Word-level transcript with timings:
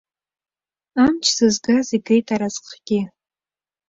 Амч 1.03 1.23
зызгаз, 1.37 1.87
игеит 1.97 2.27
аразҟгьы! 2.35 3.01